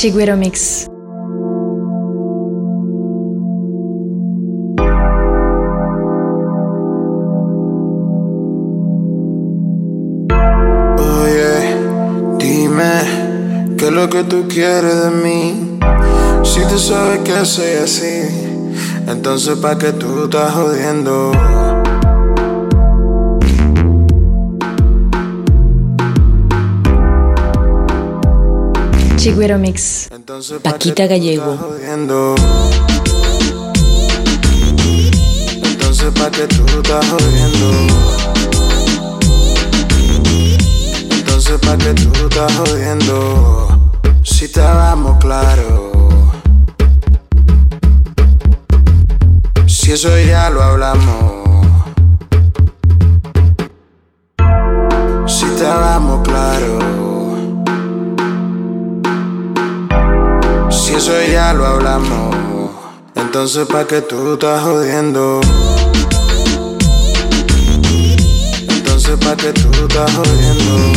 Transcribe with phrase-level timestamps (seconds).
[0.00, 0.88] Chigüero Mix.
[11.04, 11.76] Oye,
[12.38, 15.78] dime, ¿qué es lo que tú quieres de mí?
[16.44, 18.22] Si tú sabes que soy así,
[19.06, 21.30] entonces ¿pa' qué tú estás jodiendo?
[29.20, 30.08] Chigüero Mix.
[30.12, 31.76] Entonces, ¿pa' Paquita Gallego.
[35.62, 37.70] Entonces, ¿pa' qué tú estás jodiendo?
[41.10, 43.90] Entonces, ¿pa' qué tú estás jodiendo?
[44.24, 45.90] Si estábamos claros.
[49.66, 51.39] Si eso ya lo hablamos.
[61.10, 62.36] Eso ya lo hablamos,
[63.16, 65.40] entonces pa' que tú estás jodiendo.
[68.68, 70.92] Entonces pa' que tú estás jodiendo.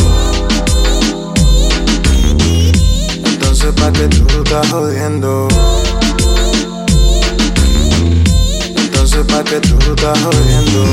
[3.24, 5.48] Entonces pa' que tú estás jodiendo.
[8.76, 10.84] Entonces pa' que tú estás jodiendo.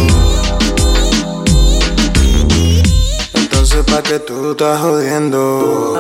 [3.34, 5.92] Entonces pa' que tú estás jodiendo.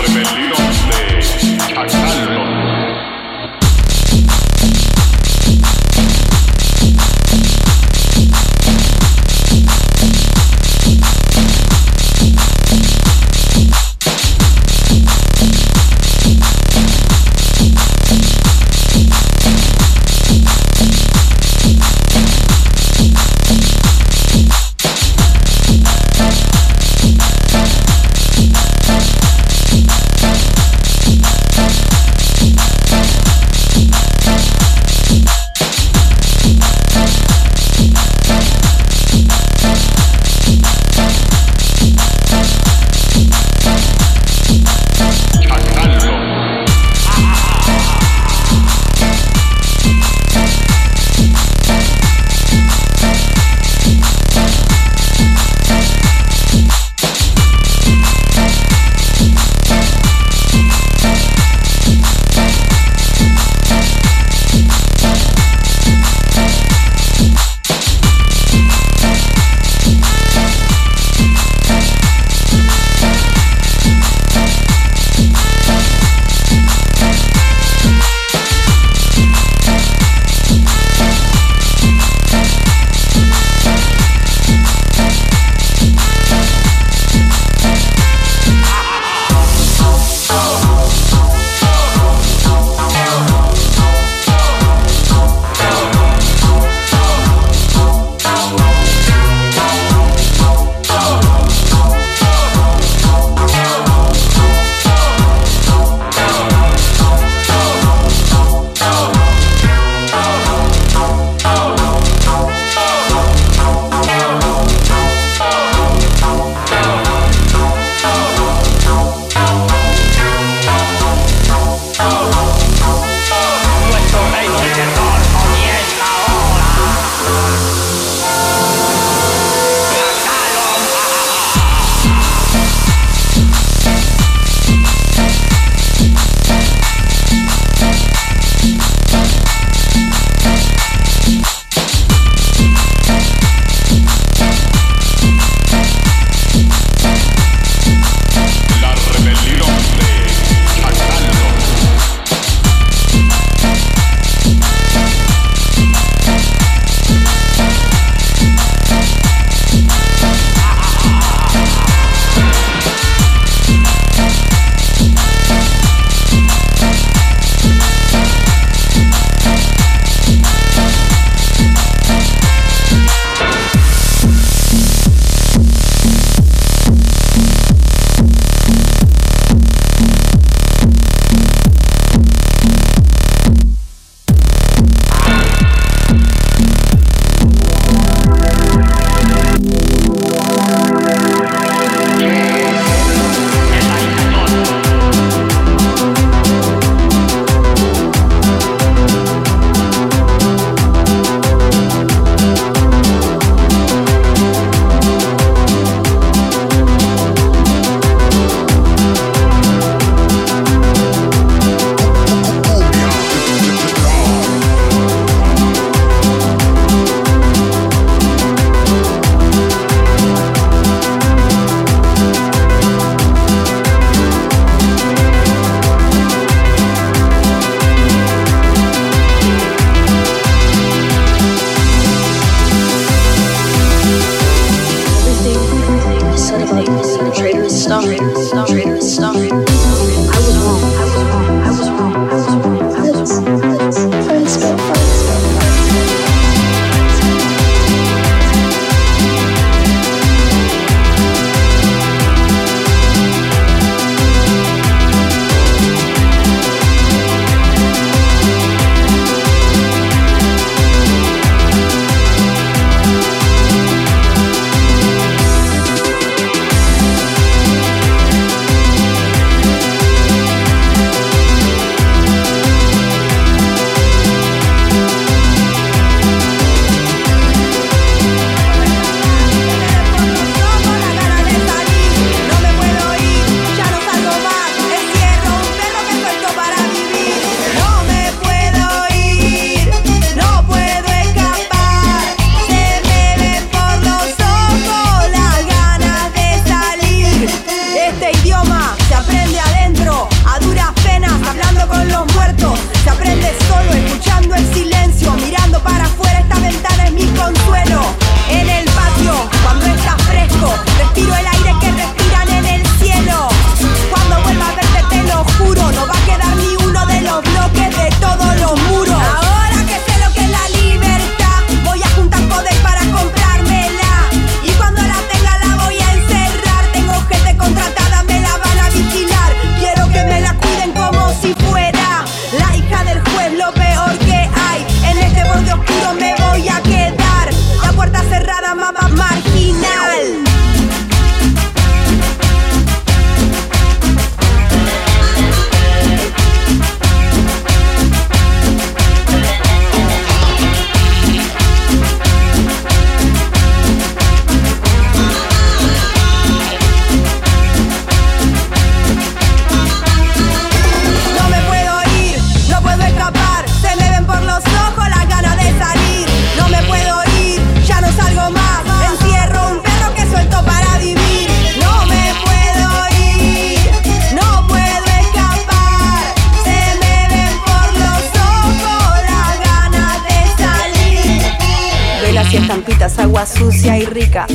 [0.00, 0.72] rebelión
[1.68, 2.11] de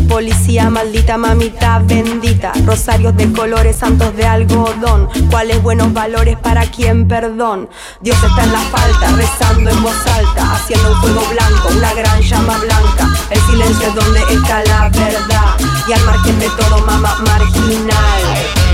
[0.07, 2.51] Policía maldita, mamita bendita.
[2.65, 5.10] Rosarios de colores, santos de algodón.
[5.29, 7.69] ¿Cuáles buenos valores para quien perdón?
[8.01, 10.53] Dios está en la falta, rezando en voz alta.
[10.55, 13.10] Haciendo un fuego blanco, una gran llama blanca.
[13.29, 15.55] El silencio es donde está la verdad.
[15.88, 18.66] Y al margen de todo, mama marginal.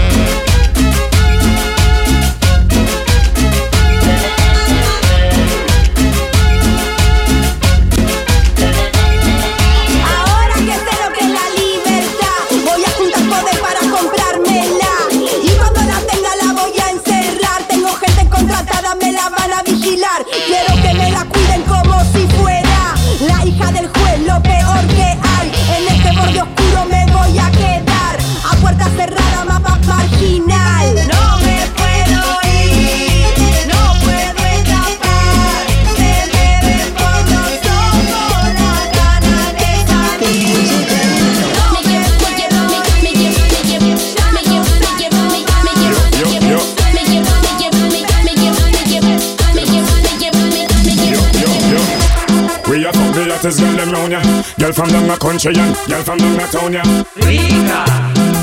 [53.44, 54.22] Hottest girl them round ya.
[54.58, 56.84] Girl from down the country and girl from down the town ya.
[57.28, 57.84] Rika.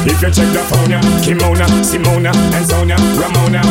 [0.05, 3.63] If you check the phone ya, Kimona, Simona, and Sonia, Ramona.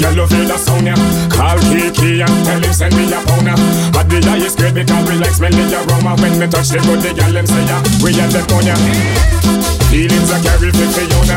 [0.00, 0.94] Girl, you feel the sound ya.
[1.32, 3.56] Call Kiki and tell him send me a pound ya.
[3.92, 6.80] But the is great because we like smelling the aroma when me touch the.
[6.82, 8.76] The girl them say ya, we have them on ya.
[9.88, 11.36] Feelings I carry for Fiona.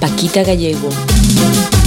[0.00, 1.81] Paquita Gallego.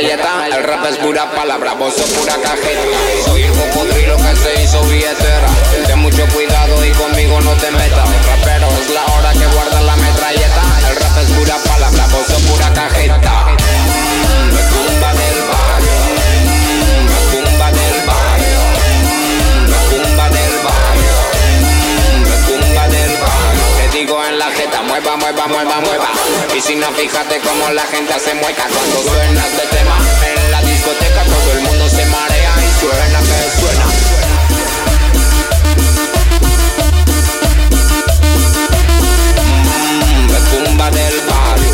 [0.00, 2.80] el rap es pura palabra, vos sos pura cajeta.
[3.26, 5.48] Soy el cocodrilo que se hizo billetera.
[5.86, 8.08] Ten mucho cuidado y conmigo no te metas.
[8.26, 10.62] Rapero, es la hora que guarda la metralleta.
[10.88, 13.44] El rap es pura palabra, vos sos pura cajeta.
[14.48, 15.96] Me tumba del barrio,
[17.04, 18.60] me tumba del barrio,
[19.68, 21.14] me tumba del barrio,
[22.24, 23.64] me tumba del barrio.
[23.76, 26.08] Te digo en la jeta, mueva, mueva, mueva, mueva
[26.60, 29.96] oficina, fíjate cómo la gente hace mueca cuando suena este tema.
[30.26, 33.86] En la discoteca todo el mundo se marea y suena que suena.
[39.46, 41.72] Mmm, retumba del barrio.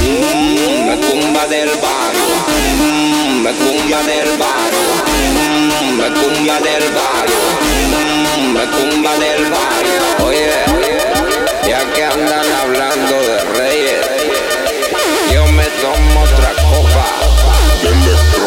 [0.00, 2.34] Mmm, retumba del barrio.
[2.80, 4.86] Mmm, retumba del barrio.
[5.30, 7.42] Mmm, retumba del barrio.
[7.92, 10.26] Mmm, retumba del barrio.
[10.26, 10.91] Oye, oye
[11.72, 14.06] ya que andan hablando de reyes,
[15.32, 17.06] yo me tomo otra copa
[17.82, 18.42] de nuestro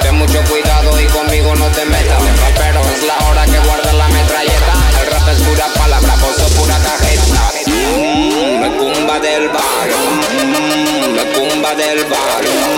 [0.00, 2.25] Ten mucho cuidado y conmigo no te metas.
[11.98, 12.75] Everybody.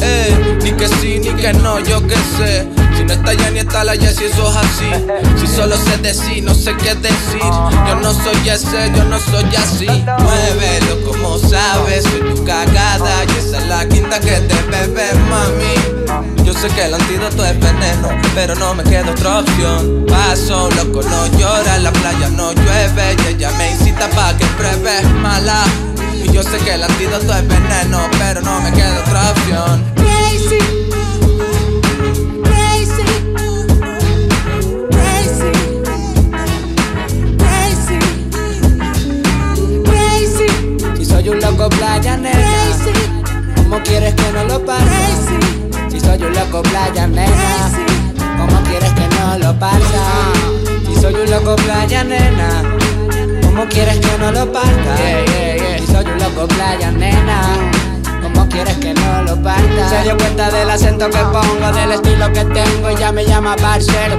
[0.00, 2.66] Eh, ni que sí, ni que no, yo qué sé.
[2.96, 4.90] Si no está ya ni está la ya si eso es así.
[5.38, 7.42] Si solo sé decir, no sé qué decir.
[7.86, 9.86] Yo no soy ese, yo no soy así.
[9.86, 13.24] Muévelo como sabes, soy tu cagada.
[13.24, 16.44] Y esa es la quinta que te bebe, mami.
[16.44, 20.06] Yo sé que el antídoto es veneno, pero no me queda otra opción.
[20.08, 23.16] Paso, loco, no llora, en la playa no llueve.
[23.24, 25.64] Y ella me incita pa' que pruebes mala.
[26.34, 29.84] Yo sé que el antídoto es veneno, pero no me queda otra opción.
[29.94, 30.58] Crazy.
[32.42, 33.04] Crazy.
[34.90, 35.52] Crazy.
[37.38, 38.00] Crazy.
[39.84, 40.48] Crazy.
[40.96, 42.98] Si soy un loco playa nena, Crazy.
[43.54, 44.84] ¿cómo quieres que no lo pase?
[44.88, 45.38] Crazy.
[45.92, 47.84] Si soy un loco playa nena, Crazy.
[48.38, 50.00] ¿cómo quieres que no lo pase?
[50.84, 52.83] Si soy un loco playa nena
[54.52, 54.96] parta?
[55.78, 57.70] Y soy un loco playa, nena.
[58.22, 59.88] ¿Cómo quieres que no lo parta?
[59.88, 63.56] Se dio cuenta del acento que pongo, del estilo que tengo y ya me llama
[63.56, 64.16] parcero.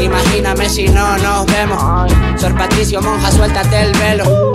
[0.00, 2.12] Imagíname si no nos vemos.
[2.40, 4.52] Sor Patricio, monja, suéltate el velo.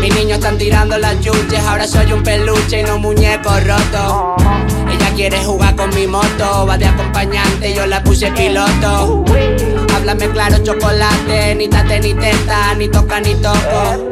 [0.00, 4.36] Mis niños están tirando las yuches, ahora soy un peluche y no un muñeco roto.
[4.90, 9.24] Ella quiere jugar con mi moto, va de acompañante y yo la puse piloto.
[10.02, 14.10] Háblame claro, chocolate, ni tate ni teta, ni toca ni toco.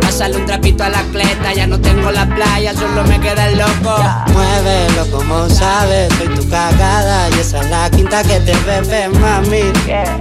[0.00, 3.58] Pásale un trapito a la cleta, ya no tengo la playa, solo me queda el
[3.58, 3.98] loco.
[4.32, 9.70] Muévelo como sabes, soy tu cagada y esa es la quinta que te bebe, mami.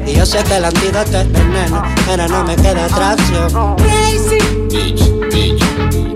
[0.06, 3.78] Y yo sé que el antídoto es veneno, pero no me queda otra opción.
[3.78, 6.07] Crazy, Bitch, bitch,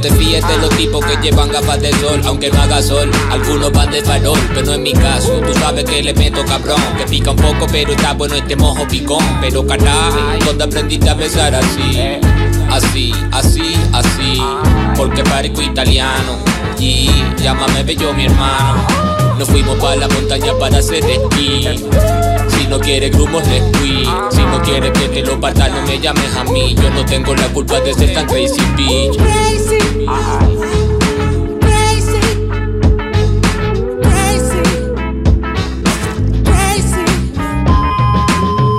[0.00, 3.10] Te fíes de los tipos que llevan gafas de sol, aunque no haga sol.
[3.30, 5.40] Algunos van de farol, pero no es mi caso.
[5.40, 8.86] Tú sabes que le meto cabrón, que pica un poco, pero está bueno este mojo
[8.86, 9.24] picón.
[9.40, 11.98] Pero caray, ¿dónde aprendiste a besar así?
[12.70, 14.40] Así, así, así.
[14.96, 16.38] Porque parezco italiano.
[16.78, 17.10] Y
[17.42, 18.86] llámame bello mi hermano.
[19.36, 21.66] Nos fuimos para la montaña para hacer esquí.
[22.68, 24.04] Si no quieres grumos, les fui.
[24.30, 26.74] Si no quieres que te lo parta, no me llames a mí.
[26.74, 29.16] Yo no tengo la culpa de ser tan crazy, bitch.
[29.16, 30.60] Crazy, crazy,
[31.62, 32.20] crazy,
[34.02, 34.62] crazy,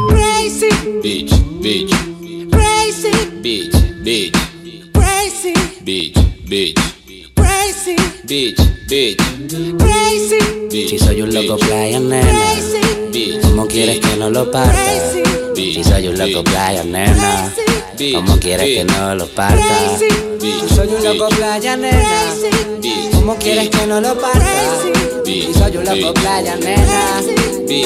[0.05, 0.67] crazy,
[1.01, 1.91] Bitch, bitch,
[2.51, 3.73] crazy, bitch,
[4.03, 4.37] bitch,
[4.93, 6.13] crazy, bitch,
[6.47, 6.75] bitch,
[7.33, 7.95] crazy,
[8.27, 8.55] bitch,
[8.87, 9.17] bitch,
[9.79, 10.37] crazy,
[10.69, 10.89] bitch.
[10.89, 12.39] Si soy un loco playa, nena.
[13.11, 14.89] bitch, ¿Cómo quieres que no lo parta?
[15.53, 17.53] Si soy un loco playa, nena.
[18.13, 19.97] ¿Cómo quieres que no lo parta?
[20.73, 22.09] Soy un loco playa, nena.
[23.11, 24.47] ¿Cómo quieres que no lo parta?
[25.25, 27.21] soy un loco playa, nena.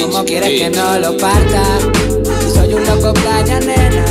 [0.02, 1.64] ¿Cómo quieres que no lo parta?
[2.54, 4.04] Soy un loco playa, nena.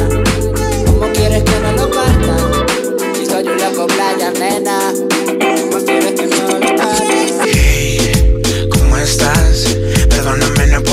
[0.85, 2.35] ¿Cómo quieres que no lo parta?
[3.25, 5.12] Soy un loco playa, nena.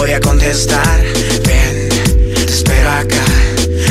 [0.01, 1.03] No podía contestar.
[1.47, 1.89] Ven,
[2.35, 3.23] te espero acá.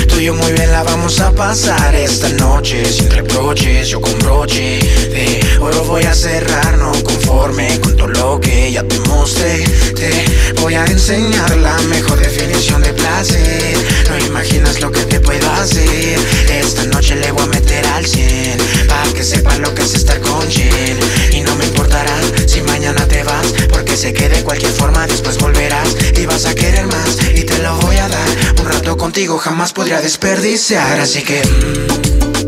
[0.08, 3.89] Tú y yo muy bien la vamos a pasar esta noche sin reproches.
[3.89, 4.80] Yo con broche
[5.12, 9.63] de oro voy a cerrar, no conforme con todo lo que ya te mostré.
[9.95, 10.26] Te
[10.62, 13.78] voy a enseñar la mejor definición de placer.
[14.10, 16.19] No imaginas lo que te puedo hacer.
[16.50, 20.19] Esta noche le voy a meter al 100 para que sepas lo que es estar
[20.22, 20.98] con Jen.
[21.32, 25.38] Y no me importará si mañana te vas, porque sé que de cualquier forma después
[25.38, 27.17] volverás y vas a querer más.
[27.34, 28.30] Y te lo voy a dar.
[28.60, 31.41] Un rato contigo jamás podría desperdiciar, así que.
[31.41, 32.38] mm,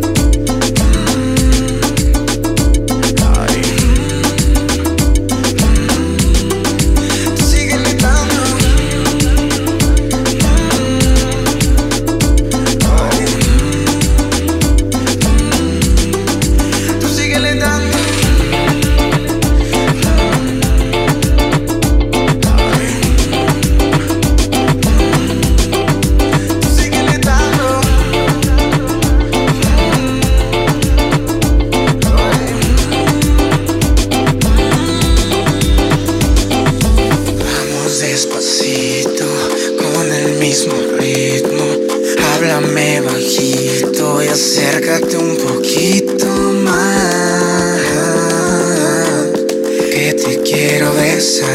[40.41, 41.63] mismo ritmo.
[42.34, 46.25] Háblame bajito y acércate un poquito
[46.65, 47.80] más.
[49.91, 51.47] Que te quiero besar.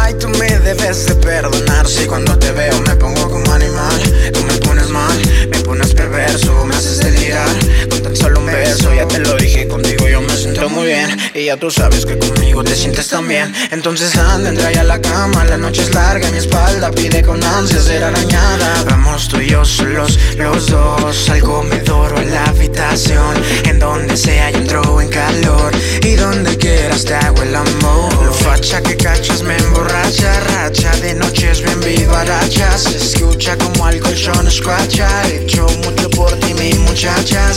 [0.00, 4.00] Ay, tú me debes de perdonar si cuando te veo me pongo como animal.
[4.32, 5.18] Tú me pones mal,
[5.50, 7.61] me pones perverso, me haces delirar.
[8.02, 11.16] Tan solo un beso, ya te lo dije contigo, yo me siento muy bien.
[11.34, 13.52] Y ya tú sabes que conmigo te sientes tan bien.
[13.70, 17.42] Entonces anda, entra ya a la cama, la noche es larga, mi espalda pide con
[17.42, 18.84] ansia ser arañada.
[18.88, 23.34] Vamos tú y yo solos, los dos, al comedor o a la habitación.
[23.64, 25.72] En donde sea, yo entro en calor.
[26.02, 28.12] Y donde quieras te hago el amor.
[28.24, 32.76] Lo facha que cachas me emborracha, racha de noches bien vivaracha.
[32.76, 35.08] Se escucha como al colchón escuacha.
[35.28, 37.52] He hecho mucho por ti, mi muchacha.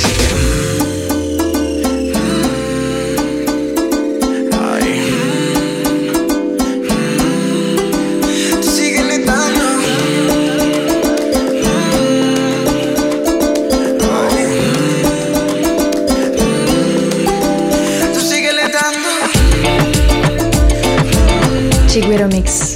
[21.95, 22.75] Chigüero Mix.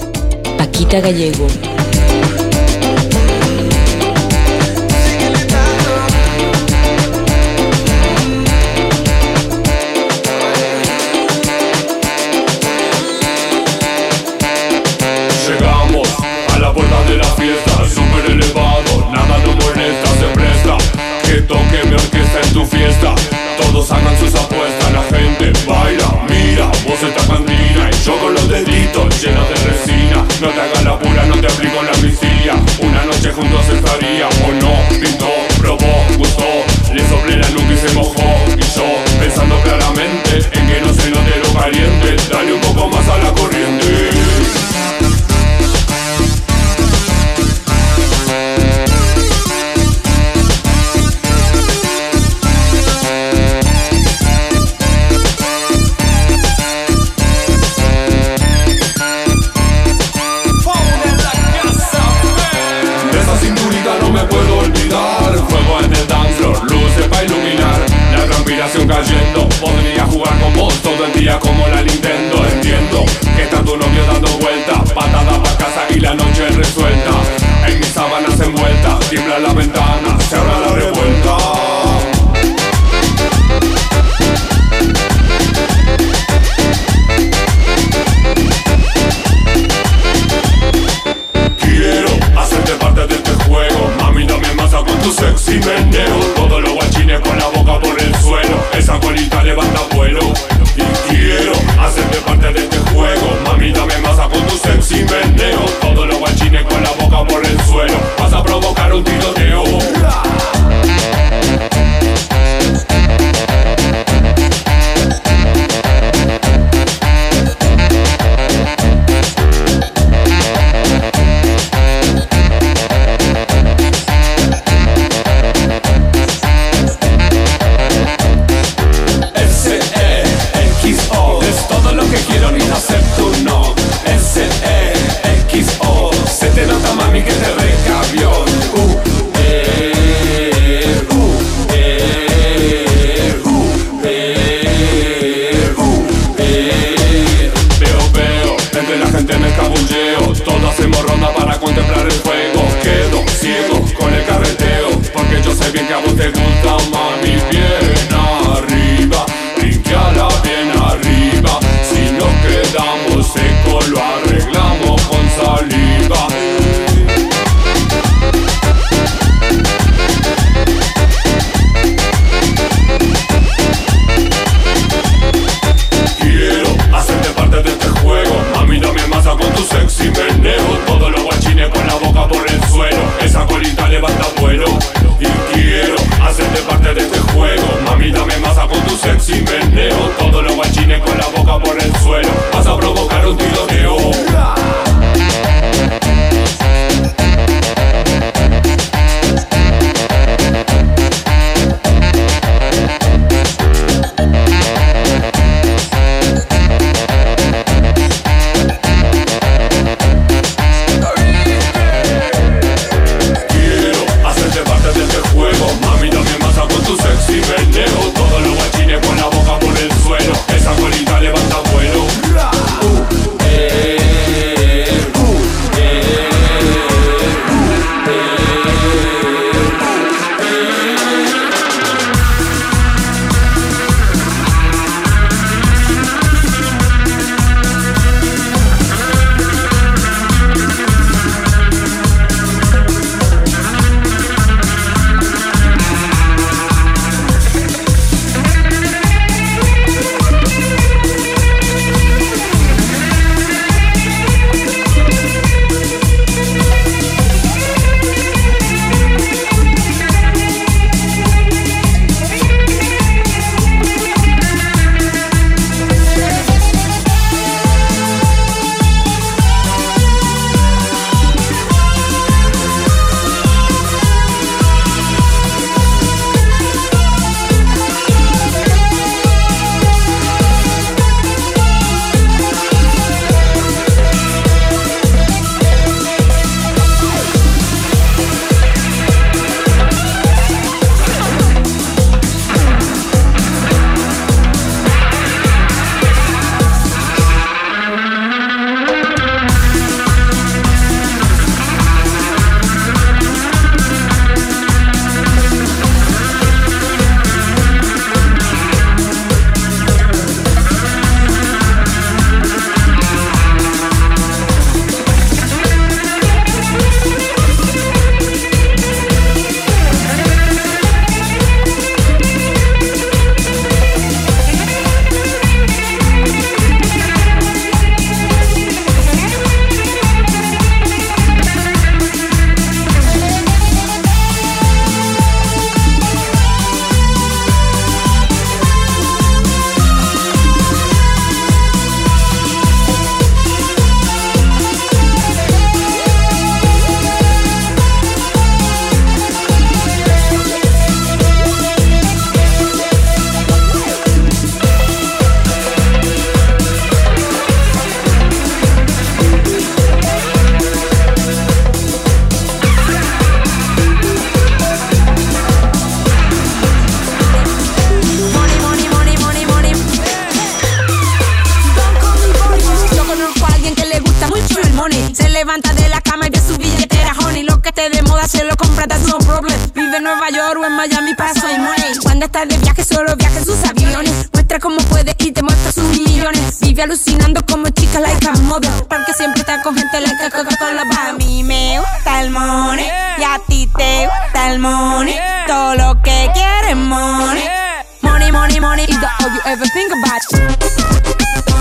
[0.57, 1.68] Paquita Gallego.
[21.41, 23.15] toque mi orquesta en tu fiesta.
[23.57, 28.47] Todos hagan sus apuestas, la gente baila, mira Vos estás cantina y yo con los
[28.47, 30.25] deditos llenos de resina.
[30.41, 34.51] No te hagas la pura, no te aplico la misilia Una noche juntos estaría o
[34.61, 36.47] no Pintó, probó, gustó,
[36.93, 38.23] le soplé la nuca y se mojó.
[38.57, 38.85] Y yo
[39.19, 43.31] pensando claramente en que no se note lo caliente Dale un poco más a la
[43.33, 43.88] corriente.
[79.39, 79.68] love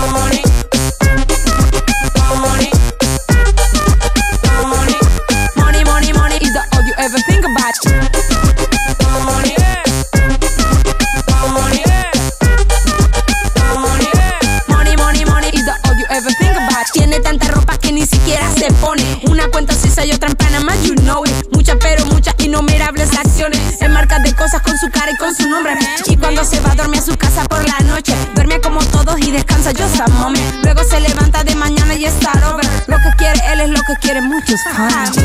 [0.07, 0.48] morning.
[33.89, 35.18] que quiere muchos fans.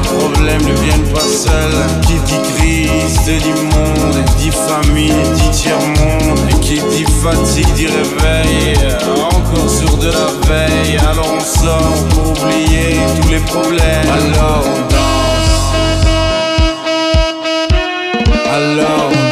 [0.00, 1.86] Les problèmes ne viennent pas seuls.
[2.02, 6.60] Qui dit crise, dit monde, dit famille, dit tiers-monde.
[6.60, 8.76] Qui dit fatigue, dit réveil,
[9.32, 10.98] encore sûr de la veille.
[11.10, 14.08] Alors on sort pour oublier tous les problèmes.
[14.10, 15.70] Alors on danse.
[18.52, 19.29] Alors on danse.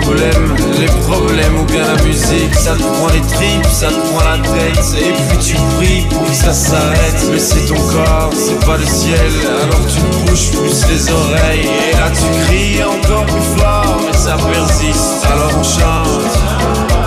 [0.00, 4.38] les problèmes ou bien la musique Ça te prend les tripes, ça te prend la
[4.38, 7.28] tête Et puis tu pries pour que ça s'arrête.
[7.30, 9.32] Mais c'est ton corps, c'est pas le ciel
[9.62, 11.68] Alors tu bouges plus les oreilles.
[11.90, 16.97] Et là tu cries encore plus fort Mais ça persiste, alors on chante.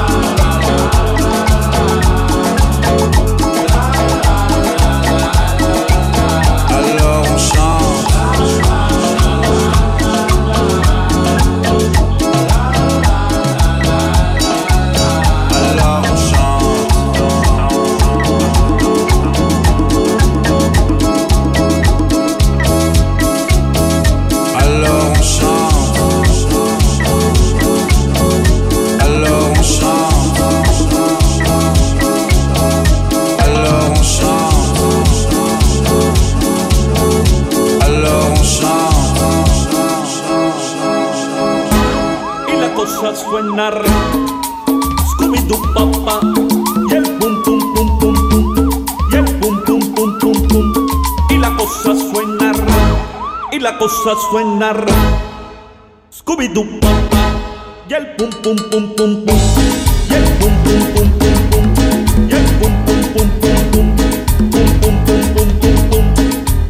[53.92, 54.96] Suena ra.
[56.10, 56.66] Scooby-Doo.
[57.89, 59.39] Y el pum pum pum pum pum.
[60.10, 61.96] Y el pum pum pum pum pum.
[62.28, 63.88] Y el pum pum pum pum pum.
[64.52, 66.06] Pum pum pum pum pum pum.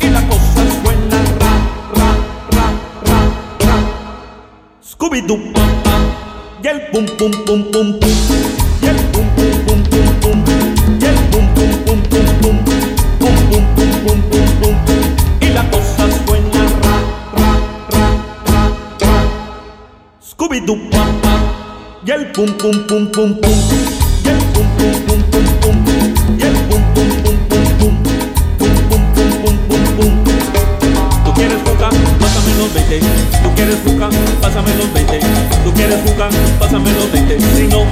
[0.01, 1.53] Y la cosa suena ra
[1.95, 2.09] ra
[2.57, 2.67] ra
[3.05, 3.19] ra
[3.65, 3.75] ra.
[4.81, 5.39] Scooby-Doo.
[6.63, 7.87] Y el pum pum pum pum
[22.61, 23.81] pum pum pum pum pum.
[24.53, 25.75] Pum pum pum pum pum.
[26.69, 27.93] Pum pum pum pum pum.
[28.59, 29.03] Pum pum
[29.41, 30.11] pum pum pum.
[31.25, 32.99] Tú quieres jugar, pásame los 20.
[33.41, 35.19] Tú quieres jugar, pásame los 20.
[35.63, 35.99] Tú quieres
[36.59, 37.39] pásame los 20.
[37.57, 37.85] Si no,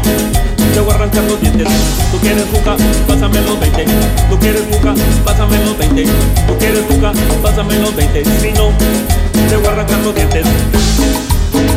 [0.73, 1.67] te voy a arrancar los dientes.
[2.11, 3.85] Tú quieres jugar, pásame los 20.
[4.29, 4.95] Tú quieres jugar,
[5.25, 6.03] pásame los 20.
[6.47, 8.23] Tú quieres jugar, pásame los 20.
[8.23, 8.71] Si no,
[9.49, 10.45] te voy a arrancar los dientes.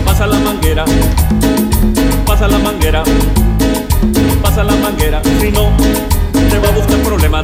[0.04, 0.84] Pasa la manguera,
[2.32, 3.02] pasa la manguera,
[4.42, 5.20] pasa la manguera.
[5.38, 5.70] Si no,
[6.32, 7.42] te va a buscar problemas.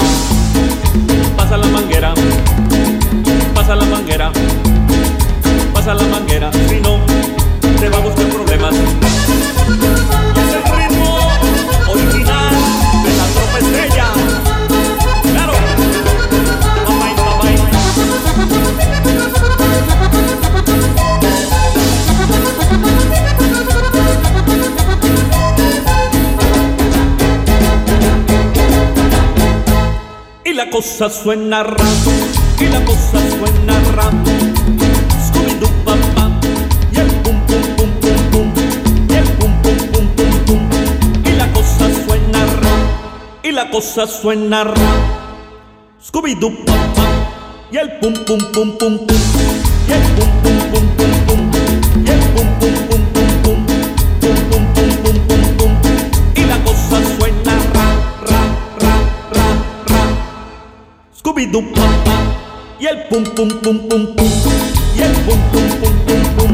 [1.36, 2.14] Pasa la manguera,
[3.54, 4.32] pasa la manguera,
[5.74, 6.50] pasa la manguera.
[6.70, 7.00] Si no,
[7.78, 8.74] te va a buscar problemas.
[30.68, 31.84] La cosa suena ra,
[32.60, 34.10] y la cosa suena ra.
[35.24, 35.70] Scooby-Doo
[36.92, 38.52] y el pum pum pum pum pum,
[39.08, 40.60] y el pum pum pum pum pum.
[41.24, 42.40] Y la cosa suena
[43.42, 44.64] y la cosa suena.
[46.02, 47.06] Scooby-Doo papá,
[47.72, 49.16] y el pum pum pum pum pum,
[49.88, 50.67] y el pum pum pum,
[61.48, 62.16] Scooby-Doo papá
[62.78, 64.28] y el pum pum pum pum pum
[64.96, 66.50] y el pum pum pum pum pum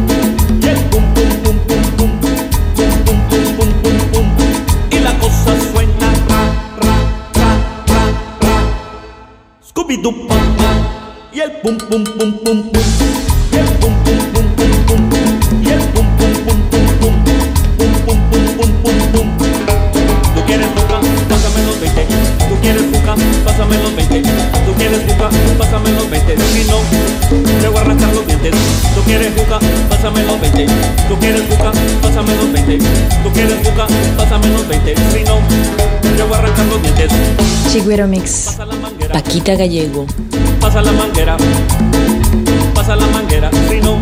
[0.62, 4.26] y el pum pum pum pum pum pum pum pum pum pum pum
[4.90, 6.42] y la cosa suena ra
[6.82, 6.96] ra
[7.34, 7.50] ra
[7.88, 8.02] ra
[8.40, 8.56] ra
[9.68, 10.70] Scooby-Doo papá
[11.32, 13.13] y el pum pum pum pum pum
[34.44, 34.94] pásame los 20.
[34.96, 35.38] Si no,
[36.16, 37.10] te voy a arrancar los dientes.
[37.72, 38.56] Chigüero Mix.
[39.12, 40.06] Paquita Gallego.
[40.60, 41.36] Pasa la manguera,
[42.74, 43.50] pasa la manguera.
[43.68, 43.98] Si no,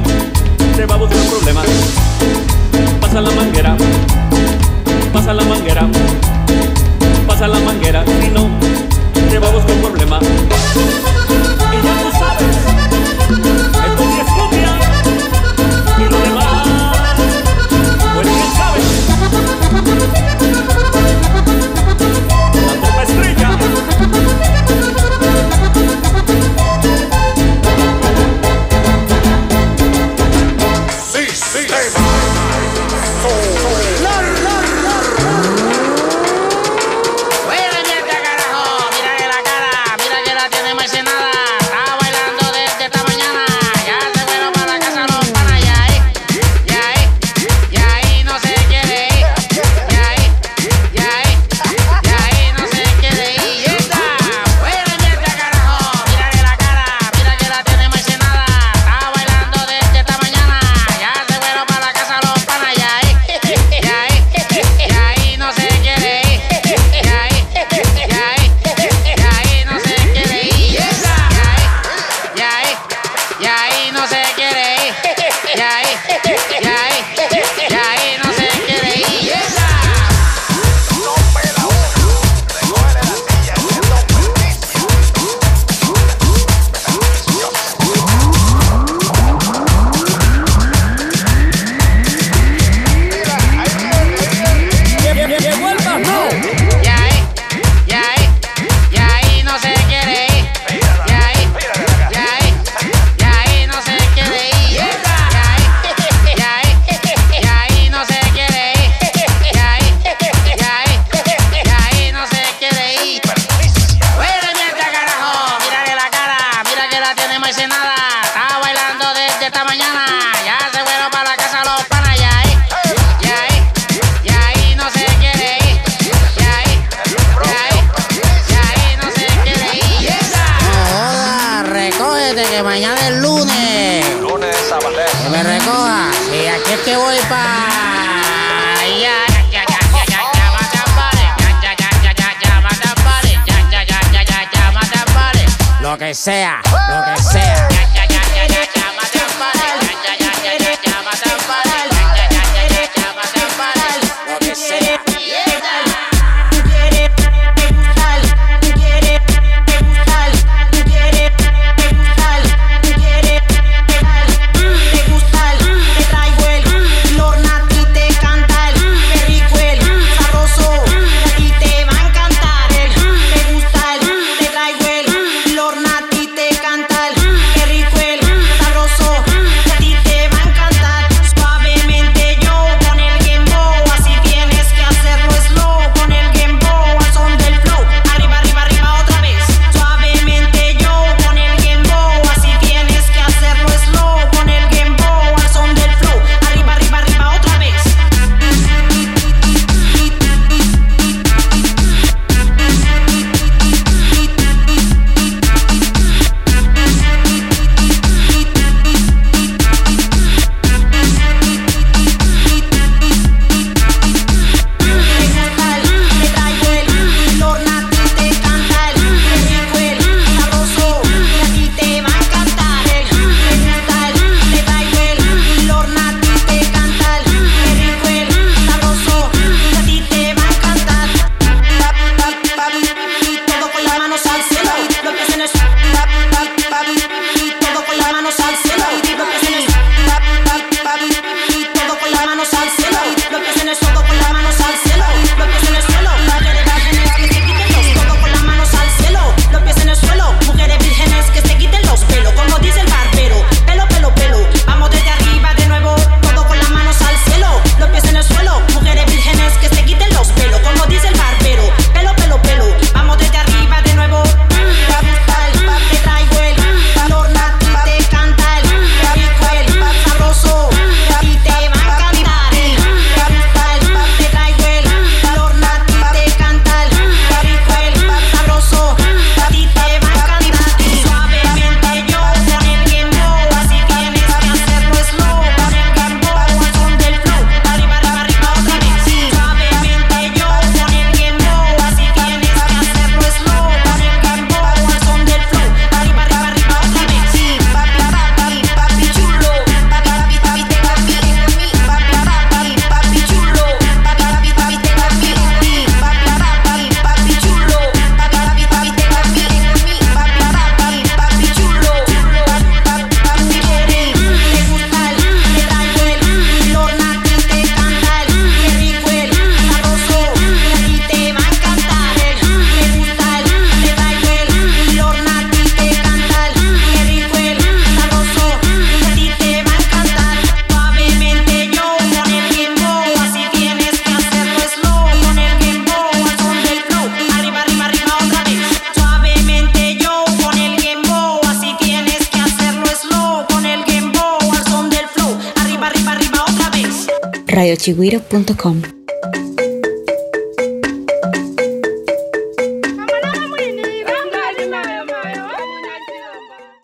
[0.77, 1.67] te va a buscar problemas.
[3.01, 3.77] Pasa la manguera,
[5.13, 5.89] pasa la manguera,
[7.27, 8.05] pasa la manguera.
[8.05, 8.49] Si no,
[9.31, 10.23] te va a buscar problemas.
[11.73, 12.82] Y ya tú sabes,